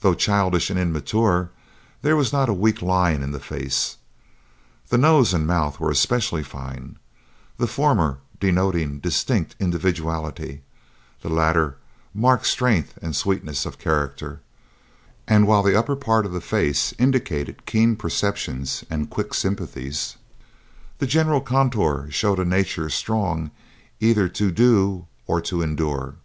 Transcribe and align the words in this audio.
Though 0.00 0.12
childish 0.12 0.68
and 0.68 0.78
immature, 0.78 1.48
there 2.02 2.16
was 2.16 2.34
not 2.34 2.50
a 2.50 2.52
weak 2.52 2.82
line 2.82 3.22
in 3.22 3.32
the 3.32 3.40
face. 3.40 3.96
The 4.90 4.98
nose 4.98 5.32
and 5.32 5.46
mouth 5.46 5.80
were 5.80 5.90
especially 5.90 6.42
fine, 6.42 6.98
the 7.56 7.66
former 7.66 8.18
denoting 8.38 8.98
distinct 8.98 9.56
individuality, 9.58 10.60
the 11.22 11.30
latter 11.30 11.78
marked 12.12 12.46
strength 12.46 12.98
and 13.00 13.16
sweetness 13.16 13.64
of 13.64 13.78
character; 13.78 14.42
and 15.26 15.46
while 15.46 15.62
the 15.62 15.78
upper 15.78 15.96
part 15.96 16.26
of 16.26 16.32
the 16.34 16.42
face 16.42 16.92
indicated 16.98 17.64
keen 17.64 17.96
perceptions 17.96 18.84
and 18.90 19.08
quick 19.08 19.32
sympathies, 19.32 20.18
the 20.98 21.06
general 21.06 21.40
contour 21.40 22.08
showed 22.10 22.38
a 22.38 22.44
nature 22.44 22.90
strong 22.90 23.50
either 23.98 24.28
to 24.28 24.50
do 24.50 25.06
or 25.26 25.40
to 25.40 25.62
endure. 25.62 26.16